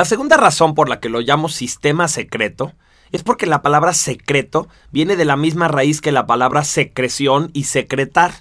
La 0.00 0.06
segunda 0.06 0.38
razón 0.38 0.74
por 0.74 0.88
la 0.88 0.98
que 0.98 1.10
lo 1.10 1.20
llamo 1.20 1.50
sistema 1.50 2.08
secreto 2.08 2.72
es 3.12 3.22
porque 3.22 3.44
la 3.44 3.60
palabra 3.60 3.92
secreto 3.92 4.66
viene 4.90 5.14
de 5.14 5.26
la 5.26 5.36
misma 5.36 5.68
raíz 5.68 6.00
que 6.00 6.10
la 6.10 6.26
palabra 6.26 6.64
secreción 6.64 7.50
y 7.52 7.64
secretar. 7.64 8.32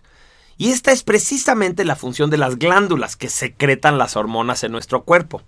Y 0.55 0.69
esta 0.69 0.93
es 0.93 1.03
precisamente 1.03 1.83
la 1.83 1.97
función 1.97 2.29
de 2.29 2.37
las 2.37 2.59
glándulas 2.59 3.17
que 3.17 3.27
secretan 3.27 3.97
las 3.97 4.15
hormonas 4.15 4.63
en 4.63 4.71
nuestro 4.71 5.03
cuerpo. 5.03 5.41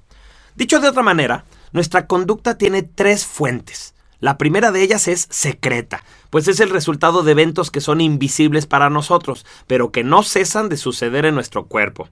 Dicho 0.58 0.82
de 0.82 0.90
otra 0.90 1.02
manera, 1.02 1.46
nuestra 1.72 2.08
conducta 2.08 2.58
tiene 2.58 2.84
tres 2.84 3.26
fuentes. 3.26 3.96
La 4.20 4.38
primera 4.38 4.74
de 4.74 4.84
ellas 4.84 5.08
es 5.08 5.28
secreta, 5.30 6.04
pues 6.30 6.50
es 6.50 6.60
el 6.60 6.72
resultado 6.72 7.24
de 7.24 7.32
eventos 7.32 7.72
que 7.72 7.80
son 7.80 8.02
invisibles 8.02 8.66
para 8.66 8.90
nosotros, 8.90 9.46
pero 9.66 9.94
que 9.94 10.04
no 10.04 10.24
cesan 10.24 10.68
de 10.68 10.76
suceder 10.76 11.26
en 11.26 11.36
nuestro 11.36 11.68
cuerpo. 11.68 12.10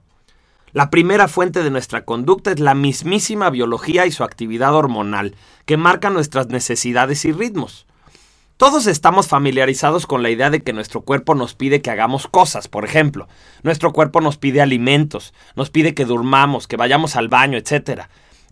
La 0.72 0.88
primera 0.88 1.26
fuente 1.26 1.64
de 1.64 1.70
nuestra 1.70 2.04
conducta 2.04 2.52
es 2.52 2.60
la 2.60 2.74
mismísima 2.74 3.50
biología 3.50 4.06
y 4.06 4.12
su 4.12 4.22
actividad 4.22 4.72
hormonal, 4.72 5.34
que 5.66 5.76
marca 5.76 6.10
nuestras 6.10 6.46
necesidades 6.46 7.24
y 7.24 7.32
ritmos. 7.32 7.86
Todos 8.56 8.86
estamos 8.86 9.26
familiarizados 9.26 10.06
con 10.06 10.22
la 10.22 10.30
idea 10.30 10.48
de 10.48 10.60
que 10.60 10.72
nuestro 10.72 11.00
cuerpo 11.00 11.34
nos 11.34 11.56
pide 11.56 11.82
que 11.82 11.90
hagamos 11.90 12.28
cosas, 12.28 12.68
por 12.68 12.84
ejemplo, 12.84 13.26
nuestro 13.64 13.92
cuerpo 13.92 14.20
nos 14.20 14.36
pide 14.36 14.60
alimentos, 14.60 15.34
nos 15.56 15.70
pide 15.70 15.92
que 15.92 16.04
durmamos, 16.04 16.68
que 16.68 16.76
vayamos 16.76 17.16
al 17.16 17.26
baño, 17.26 17.58
etc. 17.58 18.02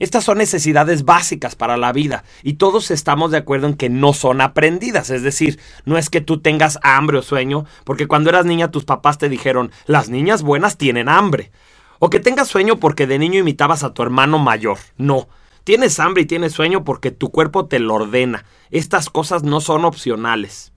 Estas 0.00 0.24
son 0.24 0.38
necesidades 0.38 1.04
básicas 1.04 1.54
para 1.54 1.76
la 1.76 1.92
vida 1.92 2.24
y 2.42 2.54
todos 2.54 2.90
estamos 2.90 3.30
de 3.30 3.37
acuerdo 3.37 3.68
en 3.68 3.74
que 3.74 3.90
no 3.90 4.12
son 4.12 4.40
aprendidas, 4.40 5.10
es 5.10 5.23
decir, 5.23 5.60
no 5.84 5.96
es 5.96 6.10
que 6.10 6.20
tú 6.20 6.40
tengas 6.40 6.80
hambre 6.82 7.18
o 7.18 7.23
sueño, 7.23 7.64
porque 7.84 8.09
cuando 8.09 8.30
eras 8.30 8.45
niña 8.45 8.73
tus 8.73 8.84
papás 8.84 9.18
te 9.18 9.28
dijeron, 9.28 9.70
las 9.87 10.09
niñas 10.09 10.42
buenas 10.42 10.78
tienen 10.78 11.09
hambre. 11.09 11.52
O 11.98 12.11
que 12.11 12.20
tengas 12.20 12.48
sueño 12.48 12.79
porque 12.79 13.07
de 13.07 13.19
niño 13.19 13.41
imitabas 13.41 13.84
a 13.84 13.93
tu 13.93 14.02
hermano 14.02 14.38
mayor. 14.38 14.79
No. 14.97 15.29
Tienes 15.65 16.01
hambre 16.01 16.23
y 16.23 16.27
tienes 16.27 16.52
sueño 16.52 16.84
porque 16.84 17.11
tu 17.11 17.30
cuerpo 17.30 17.66
te 17.66 17.79
lo 17.79 17.95
ordena. 17.95 18.45
Estas 18.71 19.11
cosas 19.11 19.43
no 19.43 19.60
son 19.60 19.85
opcionales. 19.85 20.73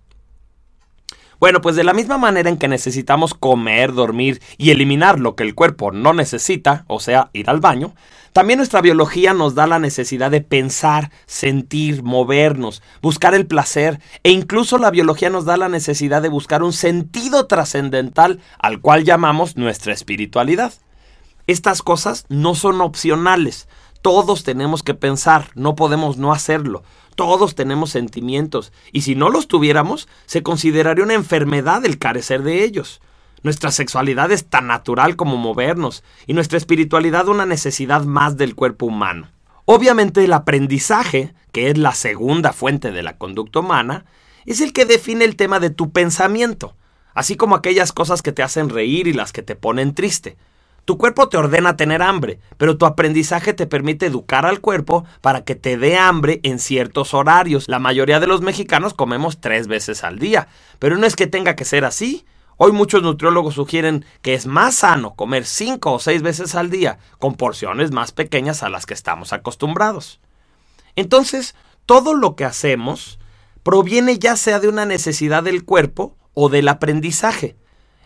Bueno, 1.41 1.59
pues 1.59 1.75
de 1.75 1.83
la 1.83 1.93
misma 1.93 2.19
manera 2.19 2.49
en 2.49 2.57
que 2.57 2.67
necesitamos 2.67 3.33
comer, 3.33 3.93
dormir 3.93 4.39
y 4.57 4.69
eliminar 4.69 5.19
lo 5.19 5.35
que 5.35 5.41
el 5.41 5.55
cuerpo 5.55 5.91
no 5.91 6.13
necesita, 6.13 6.85
o 6.85 6.99
sea, 6.99 7.31
ir 7.33 7.49
al 7.49 7.59
baño, 7.59 7.95
también 8.31 8.57
nuestra 8.57 8.79
biología 8.79 9.33
nos 9.33 9.55
da 9.55 9.65
la 9.65 9.79
necesidad 9.79 10.29
de 10.29 10.41
pensar, 10.41 11.09
sentir, 11.25 12.03
movernos, 12.03 12.83
buscar 13.01 13.33
el 13.33 13.47
placer 13.47 13.99
e 14.21 14.29
incluso 14.29 14.77
la 14.77 14.91
biología 14.91 15.31
nos 15.31 15.45
da 15.45 15.57
la 15.57 15.67
necesidad 15.67 16.21
de 16.21 16.29
buscar 16.29 16.61
un 16.61 16.73
sentido 16.73 17.47
trascendental 17.47 18.39
al 18.59 18.79
cual 18.79 19.03
llamamos 19.03 19.57
nuestra 19.57 19.93
espiritualidad. 19.93 20.73
Estas 21.47 21.81
cosas 21.81 22.25
no 22.29 22.55
son 22.55 22.81
opcionales. 22.81 23.67
Todos 24.01 24.43
tenemos 24.43 24.83
que 24.83 24.93
pensar, 24.93 25.49
no 25.55 25.75
podemos 25.75 26.17
no 26.17 26.31
hacerlo. 26.31 26.83
Todos 27.15 27.55
tenemos 27.55 27.91
sentimientos, 27.91 28.71
y 28.91 29.01
si 29.01 29.15
no 29.15 29.29
los 29.29 29.47
tuviéramos, 29.47 30.07
se 30.25 30.43
consideraría 30.43 31.03
una 31.03 31.13
enfermedad 31.13 31.85
el 31.85 31.99
carecer 31.99 32.41
de 32.41 32.63
ellos. 32.63 33.01
Nuestra 33.43 33.71
sexualidad 33.71 34.31
es 34.31 34.45
tan 34.45 34.67
natural 34.67 35.15
como 35.15 35.35
movernos, 35.35 36.03
y 36.25 36.33
nuestra 36.33 36.57
espiritualidad 36.57 37.27
una 37.27 37.45
necesidad 37.45 38.03
más 38.05 38.37
del 38.37 38.55
cuerpo 38.55 38.85
humano. 38.85 39.29
Obviamente 39.65 40.23
el 40.23 40.33
aprendizaje, 40.33 41.33
que 41.51 41.69
es 41.69 41.77
la 41.77 41.93
segunda 41.93 42.53
fuente 42.53 42.91
de 42.91 43.03
la 43.03 43.17
conducta 43.17 43.59
humana, 43.59 44.05
es 44.45 44.61
el 44.61 44.73
que 44.73 44.85
define 44.85 45.25
el 45.25 45.35
tema 45.35 45.59
de 45.59 45.69
tu 45.69 45.91
pensamiento, 45.91 46.75
así 47.13 47.35
como 47.35 47.55
aquellas 47.55 47.91
cosas 47.93 48.21
que 48.21 48.31
te 48.31 48.43
hacen 48.43 48.69
reír 48.69 49.07
y 49.07 49.13
las 49.13 49.31
que 49.31 49.43
te 49.43 49.55
ponen 49.55 49.93
triste. 49.93 50.37
Tu 50.91 50.97
cuerpo 50.97 51.29
te 51.29 51.37
ordena 51.37 51.77
tener 51.77 52.01
hambre, 52.01 52.41
pero 52.57 52.77
tu 52.77 52.85
aprendizaje 52.85 53.53
te 53.53 53.65
permite 53.65 54.07
educar 54.07 54.45
al 54.45 54.59
cuerpo 54.59 55.05
para 55.21 55.45
que 55.45 55.55
te 55.55 55.77
dé 55.77 55.97
hambre 55.97 56.41
en 56.43 56.59
ciertos 56.59 57.13
horarios. 57.13 57.69
La 57.69 57.79
mayoría 57.79 58.19
de 58.19 58.27
los 58.27 58.41
mexicanos 58.41 58.93
comemos 58.93 59.39
tres 59.39 59.67
veces 59.67 60.03
al 60.03 60.19
día, 60.19 60.49
pero 60.79 60.97
no 60.97 61.07
es 61.07 61.15
que 61.15 61.27
tenga 61.27 61.55
que 61.55 61.63
ser 61.63 61.85
así. 61.85 62.25
Hoy 62.57 62.73
muchos 62.73 63.03
nutriólogos 63.03 63.53
sugieren 63.53 64.03
que 64.21 64.33
es 64.33 64.47
más 64.47 64.75
sano 64.75 65.15
comer 65.15 65.45
cinco 65.45 65.93
o 65.93 65.99
seis 65.99 66.23
veces 66.23 66.55
al 66.55 66.69
día, 66.69 66.99
con 67.19 67.35
porciones 67.35 67.93
más 67.93 68.11
pequeñas 68.11 68.61
a 68.61 68.67
las 68.67 68.85
que 68.85 68.93
estamos 68.93 69.31
acostumbrados. 69.31 70.19
Entonces, 70.97 71.55
todo 71.85 72.13
lo 72.13 72.35
que 72.35 72.43
hacemos 72.43 73.17
proviene 73.63 74.19
ya 74.19 74.35
sea 74.35 74.59
de 74.59 74.67
una 74.67 74.85
necesidad 74.85 75.41
del 75.41 75.63
cuerpo 75.63 76.17
o 76.33 76.49
del 76.49 76.67
aprendizaje. 76.67 77.55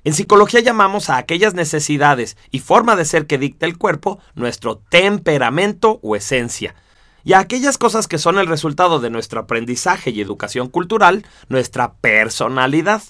En 0.06 0.14
psicología 0.14 0.60
llamamos 0.60 1.10
a 1.10 1.18
aquellas 1.18 1.56
necesidades 1.56 2.38
y 2.52 2.60
forma 2.60 2.96
de 2.96 3.06
ser 3.06 3.26
que 3.26 3.40
dicta 3.40 3.66
el 3.66 3.80
cuerpo 3.80 4.20
nuestro 4.36 4.78
temperamento 4.78 6.00
o 6.04 6.16
esencia, 6.16 6.76
y 7.24 7.34
a 7.34 7.40
aquellas 7.40 7.80
cosas 7.80 8.08
que 8.08 8.20
son 8.20 8.38
el 8.38 8.46
resultado 8.46 9.00
de 9.00 9.10
nuestro 9.10 9.40
aprendizaje 9.40 10.12
y 10.12 10.22
educación 10.22 10.70
cultural, 10.70 11.26
nuestra 11.50 11.96
personalidad. 11.96 13.02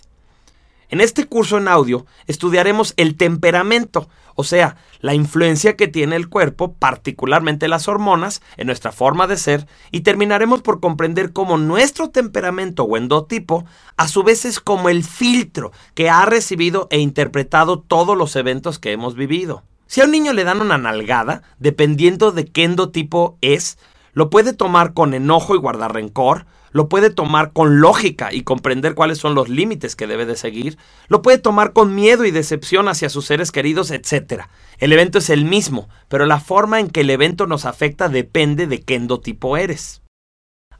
En 0.89 1.01
este 1.01 1.25
curso 1.25 1.57
en 1.57 1.67
audio 1.67 2.05
estudiaremos 2.27 2.93
el 2.97 3.15
temperamento, 3.15 4.07
o 4.35 4.43
sea, 4.43 4.75
la 4.99 5.13
influencia 5.13 5.75
que 5.75 5.87
tiene 5.87 6.15
el 6.15 6.29
cuerpo, 6.29 6.73
particularmente 6.73 7.67
las 7.67 7.87
hormonas, 7.87 8.41
en 8.57 8.67
nuestra 8.67 8.91
forma 8.91 9.27
de 9.27 9.37
ser, 9.37 9.67
y 9.91 10.01
terminaremos 10.01 10.61
por 10.61 10.79
comprender 10.79 11.31
cómo 11.31 11.57
nuestro 11.57 12.09
temperamento 12.09 12.83
o 12.83 12.97
endotipo 12.97 13.65
a 13.97 14.07
su 14.07 14.23
vez 14.23 14.45
es 14.45 14.59
como 14.59 14.89
el 14.89 15.03
filtro 15.03 15.71
que 15.93 16.09
ha 16.09 16.25
recibido 16.25 16.87
e 16.91 16.99
interpretado 16.99 17.79
todos 17.79 18.17
los 18.17 18.35
eventos 18.35 18.77
que 18.77 18.91
hemos 18.91 19.15
vivido. 19.15 19.63
Si 19.87 20.01
a 20.01 20.05
un 20.05 20.11
niño 20.11 20.33
le 20.33 20.43
dan 20.43 20.61
una 20.61 20.77
nalgada, 20.77 21.43
dependiendo 21.59 22.31
de 22.31 22.45
qué 22.45 22.63
endotipo 22.63 23.37
es, 23.41 23.77
lo 24.15 24.31
puede 24.31 24.53
tomar 24.53 24.93
con 24.93 25.13
enojo 25.13 25.53
y 25.53 25.59
guardar 25.59 25.93
rencor, 25.93 26.47
lo 26.71 26.89
puede 26.89 27.09
tomar 27.09 27.51
con 27.51 27.79
lógica 27.79 28.33
y 28.33 28.41
comprender 28.41 28.95
cuáles 28.95 29.17
son 29.17 29.35
los 29.35 29.49
límites 29.49 29.95
que 29.95 30.07
debe 30.07 30.25
de 30.25 30.35
seguir, 30.35 30.77
lo 31.09 31.21
puede 31.21 31.37
tomar 31.37 31.73
con 31.73 31.93
miedo 31.93 32.25
y 32.25 32.31
decepción 32.31 32.87
hacia 32.87 33.09
sus 33.09 33.25
seres 33.25 33.51
queridos, 33.51 33.91
etc. 33.91 34.43
El 34.79 34.93
evento 34.93 35.19
es 35.19 35.29
el 35.29 35.45
mismo, 35.45 35.89
pero 36.07 36.25
la 36.25 36.39
forma 36.39 36.79
en 36.79 36.89
que 36.89 37.01
el 37.01 37.09
evento 37.09 37.45
nos 37.45 37.65
afecta 37.65 38.09
depende 38.09 38.67
de 38.67 38.81
qué 38.81 38.95
endotipo 38.95 39.57
eres. 39.57 40.01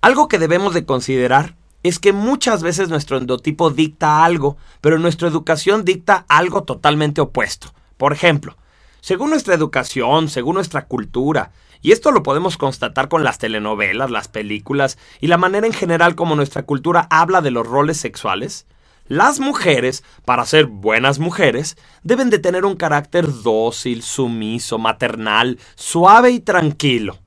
Algo 0.02 0.28
que 0.28 0.40
debemos 0.40 0.74
de 0.74 0.86
considerar 0.86 1.56
es 1.84 2.00
que 2.00 2.14
muchas 2.14 2.64
veces 2.64 2.90
nuestro 2.90 3.18
endotipo 3.18 3.70
dicta 3.70 4.24
algo, 4.24 4.58
pero 4.82 4.98
nuestra 4.98 5.28
educación 5.28 5.84
dicta 5.84 6.26
algo 6.30 6.64
totalmente 6.64 7.22
opuesto. 7.22 7.74
Por 7.98 8.14
ejemplo, 8.14 8.58
según 9.06 9.30
nuestra 9.30 9.54
educación, 9.54 10.30
según 10.30 10.56
nuestra 10.56 10.88
cultura, 10.88 11.52
y 11.84 11.92
esto 11.92 12.10
lo 12.10 12.24
podemos 12.24 12.58
constatar 12.58 13.08
con 13.08 13.24
las 13.24 13.38
telenovelas, 13.38 14.10
las 14.10 14.28
películas 14.30 14.98
y 15.22 15.28
la 15.28 15.38
manera 15.38 15.68
en 15.68 15.74
general 15.74 16.16
como 16.16 16.36
nuestra 16.36 16.64
cultura 16.64 17.06
habla 17.12 17.42
de 17.42 17.52
los 17.52 17.68
roles 17.68 17.98
sexuales, 17.98 18.66
las 19.08 19.40
mujeres, 19.40 20.04
para 20.26 20.44
ser 20.44 20.66
buenas 20.66 21.20
mujeres, 21.20 21.78
deben 22.02 22.32
de 22.32 22.40
tener 22.40 22.66
un 22.66 22.76
carácter 22.76 23.28
dócil, 23.44 24.02
sumiso, 24.02 24.80
maternal, 24.80 25.60
suave 25.76 26.32
y 26.32 26.40
tranquilo. 26.40 27.20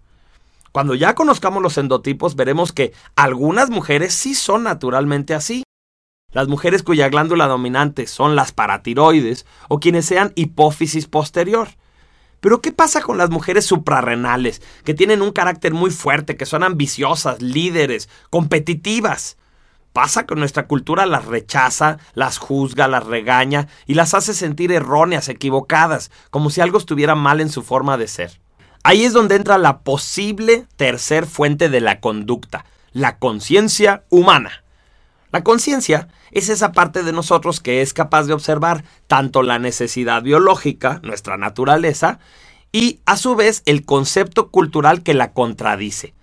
Cuando 0.72 0.96
ya 0.96 1.14
conozcamos 1.14 1.62
los 1.62 1.78
endotipos 1.78 2.34
veremos 2.34 2.72
que 2.72 2.92
algunas 3.14 3.70
mujeres 3.70 4.14
sí 4.14 4.34
son 4.34 4.64
naturalmente 4.64 5.32
así. 5.32 5.62
Las 6.30 6.46
mujeres 6.46 6.82
cuya 6.82 7.08
glándula 7.08 7.46
dominante 7.46 8.06
son 8.06 8.36
las 8.36 8.52
paratiroides 8.52 9.46
o 9.68 9.80
quienes 9.80 10.04
sean 10.04 10.32
hipófisis 10.34 11.06
posterior. 11.06 11.68
Pero 12.40 12.60
¿qué 12.60 12.70
pasa 12.70 13.00
con 13.00 13.16
las 13.16 13.30
mujeres 13.30 13.64
suprarrenales, 13.64 14.60
que 14.84 14.92
tienen 14.92 15.22
un 15.22 15.32
carácter 15.32 15.72
muy 15.72 15.90
fuerte, 15.90 16.36
que 16.36 16.44
son 16.44 16.62
ambiciosas, 16.62 17.40
líderes, 17.40 18.10
competitivas? 18.28 19.38
Pasa 19.94 20.26
que 20.26 20.34
nuestra 20.34 20.66
cultura 20.66 21.06
las 21.06 21.24
rechaza, 21.24 21.96
las 22.12 22.36
juzga, 22.36 22.88
las 22.88 23.06
regaña 23.06 23.66
y 23.86 23.94
las 23.94 24.12
hace 24.12 24.34
sentir 24.34 24.70
erróneas, 24.70 25.30
equivocadas, 25.30 26.10
como 26.28 26.50
si 26.50 26.60
algo 26.60 26.76
estuviera 26.76 27.14
mal 27.14 27.40
en 27.40 27.48
su 27.48 27.62
forma 27.62 27.96
de 27.96 28.06
ser. 28.06 28.38
Ahí 28.82 29.06
es 29.06 29.14
donde 29.14 29.34
entra 29.34 29.56
la 29.56 29.80
posible 29.80 30.66
tercer 30.76 31.24
fuente 31.24 31.70
de 31.70 31.80
la 31.80 32.00
conducta, 32.00 32.66
la 32.92 33.18
conciencia 33.18 34.04
humana. 34.10 34.62
La 35.32 35.42
conciencia 35.42 36.08
es 36.32 36.48
esa 36.48 36.72
parte 36.72 37.02
de 37.02 37.12
nosotros 37.12 37.60
que 37.60 37.82
es 37.82 37.94
capaz 37.94 38.24
de 38.24 38.32
observar 38.32 38.84
tanto 39.06 39.42
la 39.42 39.58
necesidad 39.58 40.22
biológica, 40.22 41.00
nuestra 41.02 41.36
naturaleza, 41.36 42.18
y 42.72 43.00
a 43.06 43.16
su 43.16 43.34
vez 43.34 43.62
el 43.66 43.84
concepto 43.84 44.50
cultural 44.50 45.02
que 45.02 45.14
la 45.14 45.32
contradice. 45.32 46.14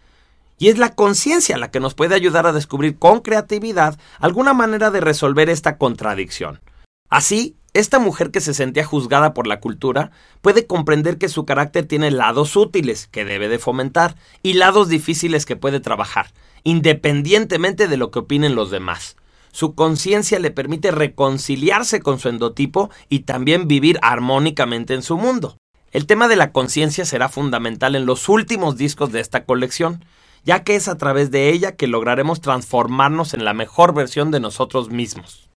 Y 0.57 0.69
es 0.69 0.77
la 0.77 0.95
conciencia 0.95 1.57
la 1.57 1.69
que 1.69 1.79
nos 1.79 1.95
puede 1.95 2.15
ayudar 2.15 2.47
a 2.47 2.53
descubrir 2.53 2.97
con 2.97 3.19
creatividad 3.19 3.99
alguna 4.19 4.53
manera 4.53 4.89
de 4.91 5.01
resolver 5.01 5.49
esta 5.49 5.77
contradicción. 5.77 6.61
Así, 7.09 7.55
esta 7.73 7.99
mujer 7.99 8.31
que 8.31 8.39
se 8.39 8.53
sentía 8.53 8.85
juzgada 8.85 9.33
por 9.33 9.47
la 9.47 9.59
cultura 9.59 10.11
puede 10.41 10.65
comprender 10.65 11.17
que 11.17 11.27
su 11.27 11.45
carácter 11.45 11.85
tiene 11.85 12.09
lados 12.09 12.55
útiles 12.55 13.07
que 13.07 13.25
debe 13.25 13.49
de 13.49 13.59
fomentar 13.59 14.15
y 14.41 14.53
lados 14.53 14.87
difíciles 14.87 15.45
que 15.45 15.57
puede 15.57 15.81
trabajar, 15.81 16.33
independientemente 16.63 17.89
de 17.89 17.97
lo 17.97 18.11
que 18.11 18.19
opinen 18.19 18.55
los 18.55 18.71
demás. 18.71 19.17
Su 19.55 19.73
conciencia 19.73 20.37
le 20.37 20.51
permite 20.51 20.91
reconciliarse 20.91 22.01
con 22.01 22.19
su 22.19 22.27
endotipo 22.27 22.89
y 23.07 23.19
también 23.19 23.69
vivir 23.69 23.97
armónicamente 24.01 24.93
en 24.93 25.01
su 25.01 25.15
mundo. 25.15 25.55
El 25.91 26.07
tema 26.07 26.27
de 26.27 26.35
la 26.35 26.51
conciencia 26.51 27.05
será 27.05 27.29
fundamental 27.29 27.95
en 27.95 28.05
los 28.05 28.27
últimos 28.27 28.75
discos 28.75 29.13
de 29.13 29.21
esta 29.21 29.45
colección, 29.45 30.03
ya 30.43 30.65
que 30.65 30.75
es 30.75 30.89
a 30.89 30.97
través 30.97 31.31
de 31.31 31.51
ella 31.51 31.77
que 31.77 31.87
lograremos 31.87 32.41
transformarnos 32.41 33.33
en 33.33 33.45
la 33.45 33.53
mejor 33.53 33.93
versión 33.93 34.29
de 34.29 34.41
nosotros 34.41 34.89
mismos. 34.89 35.49